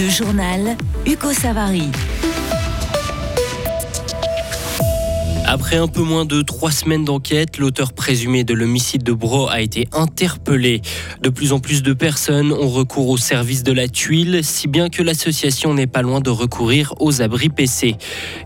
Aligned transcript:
Le 0.00 0.08
journal 0.08 0.78
Hugo 1.04 1.30
Savary. 1.30 1.90
Après 5.44 5.76
un 5.76 5.88
peu 5.88 6.00
moins 6.00 6.24
de 6.24 6.40
trois 6.40 6.70
semaines 6.70 7.04
d'enquête, 7.04 7.58
l'auteur 7.58 7.92
présumé 7.92 8.42
de 8.42 8.54
l'homicide 8.54 9.02
de 9.02 9.12
Bro 9.12 9.50
a 9.50 9.60
été 9.60 9.88
interpellé. 9.92 10.80
De 11.20 11.28
plus 11.28 11.52
en 11.52 11.60
plus 11.60 11.82
de 11.82 11.92
personnes 11.92 12.50
ont 12.50 12.70
recours 12.70 13.10
au 13.10 13.18
service 13.18 13.62
de 13.62 13.72
la 13.72 13.88
tuile, 13.88 14.40
si 14.42 14.68
bien 14.68 14.88
que 14.88 15.02
l'association 15.02 15.74
n'est 15.74 15.86
pas 15.86 16.00
loin 16.00 16.20
de 16.20 16.30
recourir 16.30 16.94
aux 16.98 17.20
abris 17.20 17.50
PC. 17.50 17.96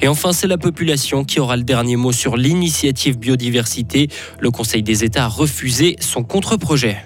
Et 0.01 0.09
enfin, 0.09 0.33
c'est 0.33 0.49
la 0.49 0.59
population 0.59 1.23
qui 1.23 1.39
aura 1.39 1.57
le 1.57 1.63
dernier 1.63 1.95
mot 1.95 2.11
sur 2.11 2.37
l'initiative 2.37 3.17
biodiversité. 3.17 4.09
Le 4.41 4.51
Conseil 4.51 4.83
des 4.83 5.05
États 5.05 5.27
a 5.27 5.29
refusé 5.29 5.95
son 6.01 6.25
contre-projet. 6.25 6.97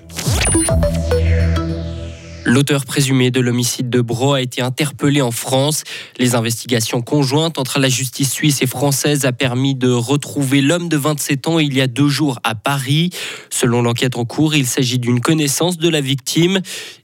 L'auteur 2.49 2.87
présumé 2.87 3.31
de 3.31 3.41
l'homicide 3.41 3.91
de 3.91 4.01
Bro 4.01 4.33
a 4.33 4.41
été 4.41 4.63
interpellé 4.63 5.21
en 5.21 5.31
France. 5.31 5.85
Les 6.19 6.35
investigations 6.35 7.03
conjointes 7.03 7.59
entre 7.59 7.79
la 7.79 7.91
justice 7.91 8.33
suisse 8.33 8.63
et 8.63 8.67
française 8.67 9.27
a 9.27 9.33
permis 9.33 9.75
de 9.75 9.91
retrouver 9.91 10.63
l'homme 10.63 10.89
de 10.89 10.97
27 10.97 11.47
ans 11.47 11.59
il 11.59 11.75
y 11.75 11.83
a 11.83 11.87
deux 11.87 12.09
jours 12.09 12.39
à 12.45 12.55
Paris. 12.55 13.11
Selon 13.51 13.83
l'enquête 13.83 14.17
en 14.17 14.25
cours, 14.25 14.55
il 14.55 14.67
s'agit 14.67 14.99
d'une 14.99 15.21
connaissance 15.21 15.77
de 15.77 15.91
la 15.91 16.01
victime. 16.01 16.61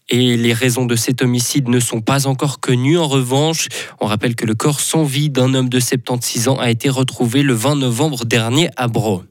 Et 0.09 0.39
les 0.39 0.55
raisons 0.55 0.87
de 0.87 0.97
cet 0.97 1.21
homicide 1.21 1.69
ne 1.69 1.79
sont 1.79 2.01
pas 2.01 2.27
encore 2.27 2.59
connues. 2.59 2.97
En 2.97 3.07
revanche, 3.07 3.69
on 4.01 4.07
rappelle 4.07 4.37
que 4.37 4.47
le 4.47 4.55
corps 4.55 4.81
sans 4.81 5.05
vie 5.05 5.29
d'un 5.29 5.53
homme 5.53 5.69
de 5.69 5.79
76 5.79 6.49
ans 6.49 6.59
a 6.59 6.71
été 6.71 6.89
retrouvé 6.89 7.43
le 7.43 7.53
20 7.53 7.77
novembre 7.77 8.25
dernier 8.25 8.71
à 8.79 8.89
Bro. 8.89 9.25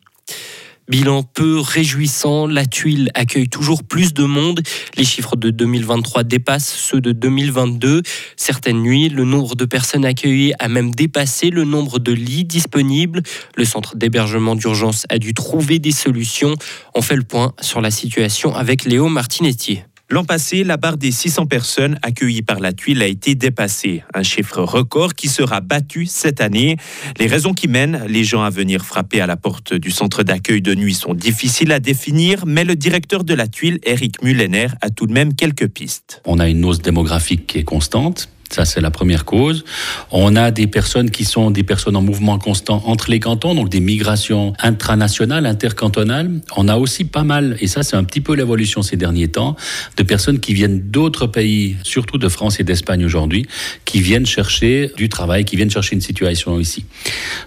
Bilan 0.94 1.24
peu 1.24 1.60
réjouissant, 1.60 2.46
la 2.46 2.68
tuile 2.68 3.10
accueille 3.16 3.50
toujours 3.50 3.84
plus 3.84 4.14
de 4.14 4.26
monde. 4.26 4.62
Les 4.96 5.04
chiffres 5.04 5.36
de 5.36 5.50
2023 5.50 6.24
dépassent 6.24 6.72
ceux 6.72 7.02
de 7.02 7.12
2022. 7.12 8.04
Certaines 8.38 8.80
nuits, 8.80 9.10
le 9.10 9.26
nombre 9.26 9.56
de 9.56 9.66
personnes 9.66 10.06
accueillies 10.06 10.54
a 10.60 10.68
même 10.68 10.94
dépassé 10.94 11.50
le 11.50 11.64
nombre 11.64 11.98
de 11.98 12.12
lits 12.12 12.46
disponibles. 12.46 13.24
Le 13.58 13.66
centre 13.66 13.96
d'hébergement 13.96 14.54
d'urgence 14.54 15.08
a 15.10 15.18
dû 15.18 15.34
trouver 15.34 15.80
des 15.80 15.90
solutions. 15.90 16.54
On 16.94 17.02
fait 17.02 17.16
le 17.16 17.24
point 17.24 17.54
sur 17.60 17.82
la 17.82 17.90
situation 17.90 18.54
avec 18.54 18.86
Léo 18.86 19.10
Martinetti. 19.10 19.82
L'an 20.14 20.26
passé, 20.26 20.64
la 20.64 20.78
barre 20.78 20.98
des 20.98 21.12
600 21.12 21.48
personnes 21.48 21.98
accueillies 22.04 22.44
par 22.44 22.60
la 22.60 22.72
tuile 22.72 23.02
a 23.02 23.08
été 23.08 23.34
dépassée, 23.34 24.04
un 24.14 24.22
chiffre 24.22 24.62
record 24.62 25.16
qui 25.16 25.28
sera 25.28 25.60
battu 25.60 26.06
cette 26.06 26.40
année. 26.40 26.78
Les 27.18 27.26
raisons 27.26 27.56
qui 27.56 27.68
mènent 27.68 28.06
les 28.08 28.24
gens 28.24 28.44
à 28.44 28.52
venir 28.52 28.86
frapper 28.86 29.22
à 29.22 29.26
la 29.26 29.38
porte 29.38 29.74
du 29.74 29.90
centre 29.90 30.22
d'accueil 30.22 30.62
de 30.62 30.76
nuit 30.76 30.94
sont 30.94 31.16
difficiles 31.16 31.72
à 31.72 31.80
définir, 31.80 32.46
mais 32.46 32.64
le 32.64 32.76
directeur 32.76 33.24
de 33.24 33.34
la 33.34 33.48
tuile, 33.48 33.80
Eric 33.82 34.22
Mullener, 34.22 34.68
a 34.82 34.92
tout 34.92 35.08
de 35.08 35.14
même 35.14 35.34
quelques 35.34 35.68
pistes. 35.68 36.22
On 36.26 36.38
a 36.38 36.48
une 36.48 36.64
hausse 36.64 36.84
démographique 36.84 37.48
qui 37.48 37.58
est 37.58 37.64
constante, 37.64 38.30
ça, 38.54 38.66
c'est 38.66 38.82
la 38.82 38.92
première 38.92 39.26
cause. 39.26 39.66
On 40.12 40.36
a 40.36 40.52
des 40.52 40.68
personnes 40.68 41.10
qui 41.10 41.26
sont 41.26 41.50
des 41.50 41.64
personnes 41.64 41.96
en 41.96 42.02
mouvement 42.02 42.38
constant 42.38 42.84
entre 42.86 43.10
les 43.10 43.20
cantons, 43.20 43.56
donc 43.56 43.70
des 43.70 43.80
migrations 43.80 44.54
intranationales, 44.60 45.46
intercantonales. 45.46 46.30
On 46.56 46.68
a 46.68 46.78
aussi 46.78 47.04
pas 47.04 47.24
mal, 47.24 47.58
et 47.62 47.68
ça, 47.68 47.82
c'est 47.82 47.96
un 47.96 48.04
petit 48.04 48.22
peu 48.22 48.36
l'évolution 48.36 48.84
ces 48.84 48.96
derniers 48.96 49.28
temps, 49.28 49.56
de 49.98 50.04
personnes 50.04 50.40
qui 50.40 50.54
viennent 50.54 50.82
d'autres 50.92 51.26
pays, 51.26 51.78
surtout 51.84 52.20
de 52.20 52.30
France 52.30 52.60
et 52.60 52.64
d'Espagne 52.64 53.04
aujourd'hui, 53.04 53.48
qui 53.86 54.02
viennent 54.02 54.26
chercher 54.26 54.92
du 54.98 55.10
travail, 55.10 55.46
qui 55.46 55.56
viennent 55.56 55.72
chercher 55.72 55.96
une 55.96 56.02
situation 56.02 56.60
ici. 56.60 56.86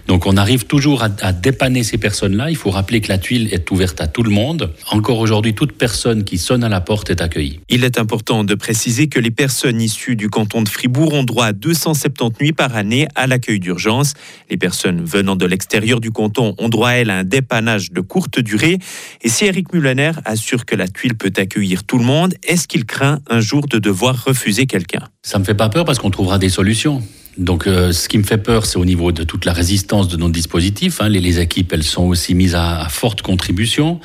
Donc, 0.07 0.25
on 0.25 0.35
arrive 0.35 0.65
toujours 0.65 1.03
à, 1.03 1.09
à 1.21 1.31
dépanner 1.31 1.83
ces 1.83 1.97
personnes-là. 1.97 2.49
Il 2.49 2.57
faut 2.57 2.71
rappeler 2.71 2.99
que 2.99 3.07
la 3.07 3.17
tuile 3.17 3.47
est 3.53 3.71
ouverte 3.71 4.01
à 4.01 4.07
tout 4.07 4.23
le 4.23 4.31
monde. 4.31 4.73
Encore 4.91 5.19
aujourd'hui, 5.19 5.53
toute 5.53 5.71
personne 5.71 6.25
qui 6.25 6.37
sonne 6.37 6.65
à 6.65 6.69
la 6.69 6.81
porte 6.81 7.09
est 7.09 7.21
accueillie. 7.21 7.61
Il 7.69 7.85
est 7.85 7.97
important 7.97 8.43
de 8.43 8.55
préciser 8.55 9.07
que 9.07 9.19
les 9.19 9.31
personnes 9.31 9.79
issues 9.79 10.17
du 10.17 10.29
canton 10.29 10.61
de 10.61 10.69
Fribourg 10.69 10.96
ont 11.03 11.23
droit 11.23 11.47
à 11.47 11.53
270 11.53 12.41
nuits 12.41 12.53
par 12.53 12.75
année 12.75 13.07
à 13.15 13.27
l'accueil 13.27 13.59
d'urgence. 13.59 14.13
Les 14.49 14.57
personnes 14.57 15.03
venant 15.03 15.35
de 15.35 15.45
l'extérieur 15.45 15.99
du 15.99 16.11
canton 16.11 16.55
ont 16.57 16.69
droit, 16.69 16.91
elles, 16.91 17.09
à 17.09 17.17
un 17.17 17.23
dépannage 17.23 17.91
de 17.91 18.01
courte 18.01 18.39
durée. 18.39 18.79
Et 19.21 19.29
si 19.29 19.45
Eric 19.45 19.73
Mullener 19.73 20.11
assure 20.25 20.65
que 20.65 20.75
la 20.75 20.87
tuile 20.87 21.15
peut 21.15 21.33
accueillir 21.37 21.83
tout 21.83 21.97
le 21.97 22.05
monde, 22.05 22.33
est-ce 22.47 22.67
qu'il 22.67 22.85
craint 22.85 23.19
un 23.29 23.39
jour 23.39 23.67
de 23.67 23.79
devoir 23.79 24.25
refuser 24.25 24.65
quelqu'un? 24.65 25.03
Ça 25.21 25.39
me 25.39 25.43
fait 25.43 25.55
pas 25.55 25.69
peur 25.69 25.85
parce 25.85 25.99
qu'on 25.99 26.11
trouvera 26.11 26.37
des 26.37 26.49
solutions. 26.49 27.01
Donc, 27.37 27.67
euh, 27.67 27.91
ce 27.91 28.09
qui 28.09 28.17
me 28.17 28.23
fait 28.23 28.39
peur, 28.39 28.65
c'est 28.65 28.77
au 28.77 28.85
niveau 28.85 29.11
de 29.11 29.23
toute 29.23 29.45
la 29.45 29.53
résistance 29.53 30.07
de 30.07 30.17
nos 30.17 30.29
dispositifs. 30.29 31.01
Hein. 31.01 31.09
Les, 31.09 31.39
équipes, 31.39 31.71
elles 31.71 31.83
sont 31.83 32.05
aussi 32.05 32.33
mises 32.33 32.55
à 32.55 32.87
forte 32.89 33.21
contribution. 33.21 33.99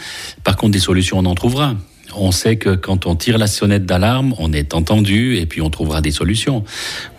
Par 0.44 0.56
contre, 0.56 0.72
des 0.72 0.81
solutions, 0.81 1.19
on 1.19 1.25
en 1.25 1.34
trouvera 1.34 1.77
on 2.17 2.33
sait 2.33 2.56
que 2.56 2.75
quand 2.75 3.06
on 3.06 3.17
tire 3.17 3.39
la 3.39 3.47
sonnette 3.47 3.87
d'alarme, 3.87 4.34
on 4.39 4.53
est 4.53 4.75
entendu 4.75 5.37
et 5.37 5.47
puis 5.47 5.61
on 5.61 5.71
trouvera 5.71 6.00
des 6.00 6.11
solutions. 6.11 6.65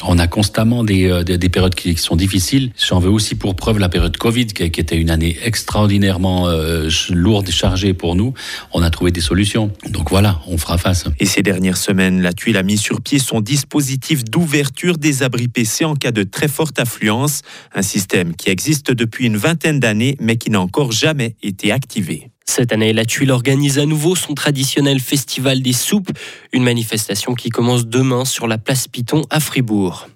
On 0.05 0.19
a 0.19 0.27
constamment 0.27 0.83
des, 0.83 1.09
euh, 1.09 1.23
des, 1.23 1.37
des 1.37 1.49
périodes 1.49 1.75
qui 1.75 1.95
sont 1.95 2.15
difficiles. 2.15 2.71
J'en 2.77 2.99
veux 2.99 3.09
aussi 3.09 3.35
pour 3.35 3.55
preuve 3.55 3.79
la 3.79 3.89
période 3.89 4.15
Covid, 4.17 4.47
qui, 4.47 4.69
qui 4.71 4.79
était 4.79 4.97
une 4.97 5.09
année 5.09 5.37
extraordinairement 5.43 6.47
euh, 6.47 6.89
lourde 7.09 7.49
et 7.49 7.51
chargée 7.51 7.93
pour 7.93 8.15
nous. 8.15 8.33
On 8.73 8.81
a 8.81 8.89
trouvé 8.89 9.11
des 9.11 9.21
solutions. 9.21 9.71
Donc 9.89 10.09
voilà, 10.09 10.41
on 10.47 10.57
fera 10.57 10.77
face. 10.77 11.05
Et 11.19 11.25
ces 11.25 11.41
dernières 11.41 11.77
semaines, 11.77 12.21
la 12.21 12.33
tuile 12.33 12.57
a 12.57 12.63
mis 12.63 12.77
sur 12.77 13.01
pied 13.01 13.19
son 13.19 13.41
dispositif 13.41 14.23
d'ouverture 14.23 14.97
des 14.97 15.23
abris 15.23 15.47
PC 15.47 15.85
en 15.85 15.95
cas 15.95 16.11
de 16.11 16.23
très 16.23 16.47
forte 16.47 16.79
affluence. 16.79 17.41
Un 17.73 17.81
système 17.81 18.35
qui 18.35 18.49
existe 18.49 18.91
depuis 18.91 19.25
une 19.25 19.37
vingtaine 19.37 19.79
d'années, 19.79 20.17
mais 20.19 20.37
qui 20.37 20.49
n'a 20.49 20.61
encore 20.61 20.91
jamais 20.91 21.35
été 21.41 21.71
activé. 21.71 22.32
Cette 22.45 22.71
année, 22.71 22.93
la 22.93 23.05
Tuile 23.05 23.31
organise 23.31 23.79
à 23.79 23.85
nouveau 23.85 24.15
son 24.15 24.33
traditionnel 24.33 24.99
festival 24.99 25.61
des 25.61 25.73
soupes, 25.73 26.11
une 26.51 26.63
manifestation 26.63 27.35
qui 27.35 27.49
commence 27.49 27.87
demain 27.87 28.25
sur 28.25 28.47
la 28.47 28.57
place 28.57 28.87
Piton 28.87 29.23
à 29.29 29.39
Fribourg. 29.39 30.07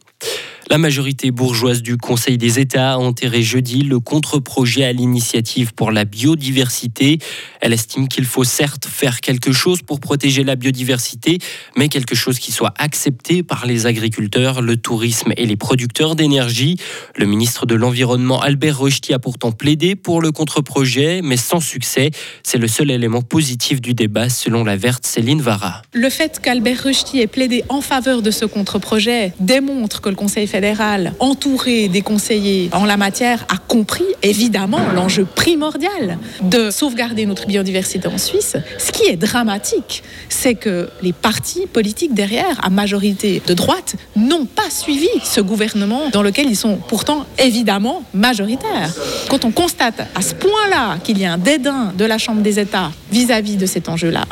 La 0.70 0.78
majorité 0.78 1.32
bourgeoise 1.32 1.82
du 1.82 1.96
Conseil 1.96 2.38
des 2.38 2.60
États 2.60 2.92
a 2.92 2.98
enterré 2.98 3.42
jeudi 3.42 3.84
le 3.84 4.02
contre-projet 4.02 4.84
à 4.84 4.92
l'initiative 4.92 5.74
pour 5.74 5.92
la 5.92 6.04
biodiversité. 6.04 7.20
Elle 7.62 7.72
estime 7.72 8.10
qu'il 8.10 8.26
faut 8.26 8.44
certes 8.44 8.86
faire 8.86 9.22
quelque 9.22 9.54
chose 9.54 9.82
pour 9.82 10.02
protéger 10.02 10.44
la 10.44 10.58
biodiversité, 10.58 11.38
mais 11.78 11.88
quelque 11.88 12.16
chose 12.16 12.40
qui 12.40 12.52
soit 12.52 12.74
accepté 12.80 13.44
par 13.44 13.66
les 13.66 13.86
agriculteurs, 13.86 14.62
le 14.62 14.76
tourisme 14.76 15.32
et 15.38 15.46
les 15.46 15.56
producteurs 15.56 16.18
d'énergie. 16.18 16.76
Le 17.16 17.26
ministre 17.26 17.66
de 17.66 17.76
l'Environnement 17.76 18.42
Albert 18.42 18.80
Rochety 18.80 19.14
a 19.14 19.20
pourtant 19.20 19.54
plaidé 19.54 19.96
pour 19.96 20.22
le 20.22 20.34
contre-projet, 20.34 21.22
mais 21.24 21.38
sans 21.38 21.62
succès. 21.62 22.12
C'est 22.44 22.58
le 22.58 22.68
seul 22.68 22.92
élément 22.92 23.22
positif 23.22 23.80
du 23.80 23.94
débat 23.94 24.28
selon 24.28 24.66
la 24.66 24.76
verte 24.76 25.06
Céline 25.06 25.42
Vara. 25.42 25.82
Le 25.94 26.10
fait 26.10 26.42
qu'Albert 26.42 26.84
Rochety 26.84 27.22
ait 27.22 27.28
plaidé 27.28 27.64
en 27.70 27.80
faveur 27.80 28.22
de 28.22 28.32
ce 28.32 28.44
contre-projet 28.44 29.32
démontre 29.40 30.02
que 30.02 30.10
le 30.10 30.16
Conseil 30.16 30.46
fédéral 30.46 30.57
fédéral, 30.58 31.14
entouré 31.20 31.88
des 31.88 32.02
conseillers 32.02 32.72
en 32.72 32.84
la 32.84 32.98
matière, 32.98 33.46
a 33.48 33.58
compris 33.58 34.08
évidemment 34.24 34.80
l'enjeu 34.96 35.24
primordial 35.24 36.18
de 36.42 36.72
sauvegarder 36.72 37.28
notre 37.28 37.46
biodiversité 37.46 38.08
en 38.08 38.18
Suisse. 38.18 38.58
Ce 38.80 38.92
qui 38.92 39.04
est 39.04 39.18
dramatique, 39.18 40.02
c'est 40.30 40.56
que 40.56 40.90
les 41.04 41.14
partis 41.14 41.68
politiques 41.68 42.16
derrière, 42.16 42.60
à 42.66 42.72
majorité 42.72 43.40
de 43.46 43.54
droite, 43.54 43.98
n'ont 44.16 44.46
pas 44.46 44.72
suivi 44.72 45.10
ce 45.24 45.42
gouvernement 45.42 46.10
dans 46.12 46.24
lequel 46.24 46.48
ils 46.48 46.56
sont 46.56 46.78
pourtant 46.88 47.28
évidemment 47.38 48.02
majoritaires. 48.16 48.92
Quand 49.30 49.46
on 49.46 49.52
constate 49.52 50.08
à 50.16 50.22
ce 50.24 50.34
point-là 50.34 50.98
qu'il 51.04 51.20
y 51.20 51.26
a 51.26 51.34
un 51.34 51.38
dédain 51.38 51.94
de 51.96 52.06
la 52.06 52.18
Chambre 52.18 52.42
des 52.42 52.58
États 52.58 52.92
vis-à-vis 53.12 53.58
-vis 53.58 53.60
de 53.60 53.68
cet 53.68 53.90
enjeu-là, 53.90 54.26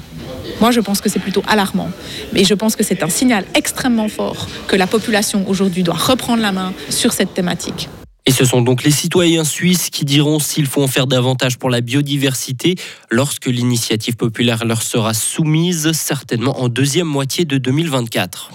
moi, 0.61 0.71
je 0.71 0.79
pense 0.79 1.01
que 1.01 1.09
c'est 1.09 1.19
plutôt 1.19 1.43
alarmant. 1.47 1.89
Mais 2.33 2.43
je 2.43 2.53
pense 2.53 2.75
que 2.75 2.83
c'est 2.83 3.03
un 3.03 3.09
signal 3.09 3.45
extrêmement 3.53 4.09
fort 4.09 4.47
que 4.67 4.75
la 4.75 4.87
population 4.87 5.47
aujourd'hui 5.47 5.83
doit 5.83 5.95
reprendre 5.95 6.41
la 6.41 6.51
main 6.51 6.73
sur 6.89 7.13
cette 7.13 7.33
thématique. 7.33 7.89
Et 8.27 8.31
ce 8.31 8.43
sont 8.43 8.61
donc 8.61 8.83
les 8.83 8.91
citoyens 8.91 9.43
suisses 9.43 9.91
qui 9.91 10.03
diront 10.03 10.39
s'il 10.39 10.65
faut 10.65 10.81
en 10.81 10.87
faire 10.87 11.05
davantage 11.05 11.59
pour 11.59 11.69
la 11.69 11.81
biodiversité 11.81 12.73
lorsque 13.11 13.45
l'initiative 13.45 14.15
populaire 14.15 14.65
leur 14.65 14.81
sera 14.81 15.13
soumise, 15.13 15.91
certainement 15.91 16.59
en 16.59 16.67
deuxième 16.67 17.05
moitié 17.05 17.45
de 17.45 17.59
2024. 17.59 18.49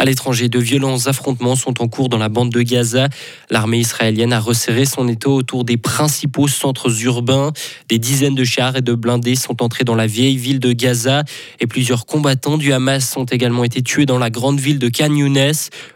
À 0.00 0.06
l'étranger, 0.06 0.48
de 0.48 0.58
violents 0.58 1.08
affrontements 1.08 1.56
sont 1.56 1.82
en 1.82 1.86
cours 1.86 2.08
dans 2.08 2.16
la 2.16 2.30
bande 2.30 2.48
de 2.48 2.62
Gaza. 2.62 3.10
L'armée 3.50 3.80
israélienne 3.80 4.32
a 4.32 4.40
resserré 4.40 4.86
son 4.86 5.06
étau 5.08 5.34
autour 5.34 5.62
des 5.62 5.76
principaux 5.76 6.48
centres 6.48 7.02
urbains. 7.02 7.52
Des 7.90 7.98
dizaines 7.98 8.34
de 8.34 8.44
chars 8.44 8.76
et 8.76 8.80
de 8.80 8.94
blindés 8.94 9.34
sont 9.34 9.62
entrés 9.62 9.84
dans 9.84 9.94
la 9.94 10.06
vieille 10.06 10.38
ville 10.38 10.58
de 10.58 10.72
Gaza 10.72 11.24
et 11.60 11.66
plusieurs 11.66 12.06
combattants 12.06 12.56
du 12.56 12.72
Hamas 12.72 13.14
ont 13.18 13.26
également 13.26 13.62
été 13.62 13.82
tués 13.82 14.06
dans 14.06 14.18
la 14.18 14.30
grande 14.30 14.58
ville 14.58 14.78
de 14.78 14.88
Khan 14.88 15.14
Younes. 15.14 15.52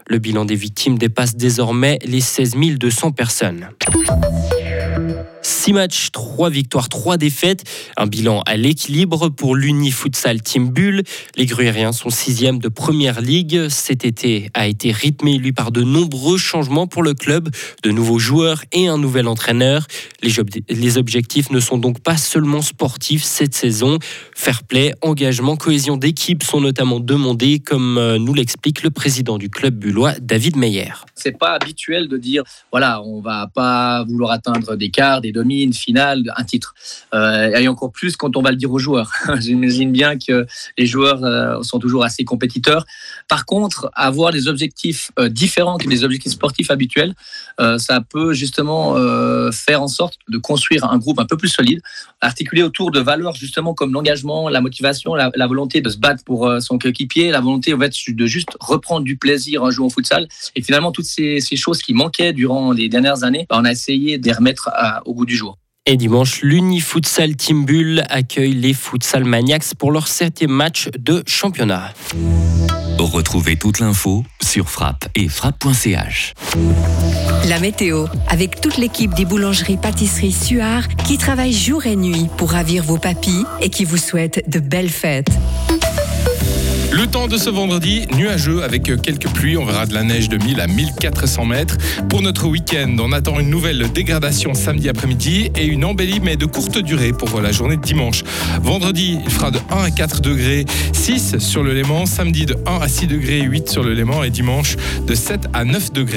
Le 0.07 0.19
bilan 0.19 0.45
des 0.45 0.53
victimes 0.53 0.99
dépasse 0.99 1.35
désormais 1.35 1.97
les 2.05 2.21
16 2.21 2.57
200 2.77 3.11
personnes. 3.11 3.69
6 5.45 5.73
matchs, 5.73 6.09
3 6.11 6.49
victoires, 6.49 6.89
3 6.89 7.17
défaites. 7.17 7.63
Un 7.97 8.07
bilan 8.07 8.41
à 8.47 8.57
l'équilibre 8.57 9.29
pour 9.29 9.55
l'Uni 9.55 9.91
Futsal 9.91 10.41
Team 10.41 10.69
Bull. 10.69 11.03
Les 11.35 11.45
Gruyériens 11.45 11.91
sont 11.91 12.09
sixième 12.09 12.57
de 12.57 12.67
première 12.67 13.21
ligue. 13.21 13.69
Cet 13.69 14.05
été 14.05 14.49
a 14.55 14.65
été 14.65 14.91
rythmé, 14.91 15.37
lui, 15.37 15.53
par 15.53 15.71
de 15.71 15.83
nombreux 15.83 16.39
changements 16.39 16.87
pour 16.87 17.03
le 17.03 17.13
club, 17.13 17.49
de 17.83 17.91
nouveaux 17.91 18.17
joueurs 18.17 18.63
et 18.71 18.87
un 18.87 18.97
nouvel 18.97 19.27
entraîneur. 19.27 19.85
Les, 20.23 20.97
objectifs 20.97 21.51
ne 21.51 21.59
sont 21.59 21.77
donc 21.77 21.99
pas 21.99 22.17
seulement 22.17 22.63
sportifs 22.63 23.23
cette 23.23 23.53
saison. 23.53 23.99
Fair 24.33 24.63
play, 24.63 24.95
engagement, 25.03 25.57
cohésion 25.57 25.95
d'équipe 25.95 26.41
sont 26.41 26.61
notamment 26.61 26.99
demandés, 26.99 27.59
comme 27.59 27.99
euh, 27.99 28.17
nous 28.17 28.33
l'explique 28.33 28.81
le 28.81 28.89
président 28.89 29.37
du 29.37 29.49
club 29.51 29.75
bullois, 29.75 30.13
David 30.19 30.55
Meyer. 30.57 30.93
C'est 31.13 31.37
pas 31.37 31.53
habituel 31.53 32.07
de 32.07 32.17
dire, 32.17 32.43
voilà, 32.71 33.03
on 33.03 33.21
va 33.21 33.47
pas 33.53 34.03
vouloir 34.05 34.31
atteindre 34.31 34.75
des 34.75 34.89
quarts, 34.89 35.21
des 35.21 35.34
demi, 35.35 35.63
une 35.63 35.73
finale, 35.73 36.23
un 36.35 36.43
titre. 36.43 36.73
Euh, 37.13 37.55
et 37.55 37.67
encore 37.67 37.91
plus 37.91 38.15
quand 38.15 38.35
on 38.37 38.41
va 38.41 38.51
le 38.51 38.57
dire 38.57 38.71
aux 38.71 38.79
joueurs. 38.79 39.11
J'imagine 39.39 39.91
bien 39.91 40.17
que 40.17 40.45
les 40.77 40.85
joueurs 40.85 41.23
euh, 41.23 41.61
sont 41.61 41.79
toujours 41.79 42.03
assez 42.03 42.23
compétiteurs. 42.23 42.85
Par 43.27 43.45
contre, 43.45 43.89
avoir 43.93 44.31
des 44.31 44.47
objectifs 44.47 45.11
euh, 45.19 45.29
différents 45.29 45.77
que 45.77 45.87
des 45.87 46.03
objectifs 46.03 46.33
sportifs 46.33 46.71
habituels, 46.71 47.13
ça 47.77 48.01
peut 48.01 48.33
justement 48.33 48.95
faire 49.51 49.81
en 49.81 49.87
sorte 49.87 50.17
de 50.27 50.37
construire 50.37 50.83
un 50.85 50.97
groupe 50.97 51.19
un 51.19 51.25
peu 51.25 51.37
plus 51.37 51.47
solide, 51.47 51.81
articulé 52.19 52.63
autour 52.63 52.91
de 52.91 52.99
valeurs 52.99 53.35
justement 53.35 53.73
comme 53.73 53.93
l'engagement, 53.93 54.49
la 54.49 54.59
motivation, 54.61 55.15
la, 55.15 55.47
volonté 55.47 55.79
de 55.81 55.89
se 55.89 55.97
battre 55.97 56.23
pour 56.23 56.51
son 56.59 56.77
coéquipier, 56.77 57.31
la 57.31 57.39
volonté 57.39 57.73
en 57.73 57.79
fait, 57.79 57.93
de 58.09 58.25
juste 58.25 58.49
reprendre 58.59 59.05
du 59.05 59.17
plaisir 59.17 59.63
en 59.63 59.71
jouant 59.71 59.87
au 59.87 59.89
futsal. 59.89 60.27
Et 60.55 60.61
finalement, 60.61 60.91
toutes 60.91 61.05
ces, 61.05 61.39
choses 61.55 61.81
qui 61.81 61.93
manquaient 61.93 62.33
durant 62.33 62.71
les 62.71 62.89
dernières 62.89 63.23
années, 63.23 63.45
bah, 63.49 63.57
on 63.59 63.65
a 63.65 63.71
essayé 63.71 64.17
de 64.17 64.25
les 64.25 64.33
remettre 64.33 64.69
au 65.05 65.13
goût 65.25 65.29
du 65.29 65.35
jour. 65.35 65.57
Et 65.87 65.97
dimanche, 65.97 66.41
l'Uni-Futsal 66.41 67.35
Team 67.35 67.65
Bull 67.65 68.03
accueille 68.09 68.53
les 68.53 68.73
Futsal 68.73 69.23
Maniacs 69.23 69.75
pour 69.77 69.91
leur 69.91 70.07
septième 70.07 70.51
match 70.51 70.89
de 70.97 71.23
championnat. 71.27 71.93
Retrouvez 72.97 73.55
toute 73.55 73.79
l'info 73.79 74.23
sur 74.41 74.69
frappe 74.69 75.07
et 75.13 75.27
frappe.ch. 75.27 76.33
La 77.47 77.59
météo, 77.59 78.05
avec 78.29 78.61
toute 78.61 78.77
l'équipe 78.77 79.13
des 79.13 79.25
boulangeries 79.25 79.77
pâtisseries 79.77 80.31
Suard 80.31 80.87
qui 81.05 81.17
travaille 81.17 81.53
jour 81.53 81.85
et 81.85 81.95
nuit 81.95 82.29
pour 82.37 82.51
ravir 82.51 82.83
vos 82.83 82.97
papilles 82.97 83.45
et 83.61 83.69
qui 83.69 83.85
vous 83.85 83.97
souhaite 83.97 84.43
de 84.49 84.59
belles 84.59 84.89
fêtes. 84.89 85.29
Le 86.91 87.07
temps 87.07 87.27
de 87.27 87.37
ce 87.37 87.49
vendredi, 87.49 88.05
nuageux 88.15 88.63
avec 88.63 88.83
quelques 88.83 89.27
pluies. 89.29 89.57
On 89.57 89.65
verra 89.65 89.85
de 89.85 89.93
la 89.93 90.03
neige 90.03 90.29
de 90.29 90.37
1000 90.37 90.61
à 90.61 90.67
1400 90.67 91.45
mètres. 91.45 91.77
Pour 92.09 92.21
notre 92.21 92.47
week-end, 92.47 92.95
on 92.99 93.11
attend 93.11 93.39
une 93.39 93.49
nouvelle 93.49 93.91
dégradation 93.91 94.53
samedi 94.53 94.87
après-midi 94.87 95.51
et 95.55 95.65
une 95.65 95.83
embellie, 95.83 96.19
mais 96.21 96.37
de 96.37 96.45
courte 96.45 96.77
durée 96.77 97.11
pour 97.11 97.41
la 97.41 97.51
journée 97.51 97.77
de 97.77 97.81
dimanche. 97.81 98.23
Vendredi, 98.61 99.19
il 99.23 99.31
fera 99.31 99.51
de 99.51 99.59
1 99.69 99.83
à 99.83 99.91
4 99.91 100.21
degrés, 100.21 100.65
6 100.93 101.39
sur 101.39 101.63
le 101.63 101.73
Léman. 101.73 102.05
Samedi, 102.05 102.45
de 102.45 102.55
1 102.65 102.79
à 102.81 102.87
6 102.87 103.07
degrés, 103.07 103.41
8 103.41 103.69
sur 103.69 103.83
le 103.83 103.93
Léman. 103.93 104.23
Et 104.23 104.29
dimanche, 104.29 104.77
de 105.05 105.15
7 105.15 105.47
à 105.53 105.65
9 105.65 105.91
degrés. 105.91 105.95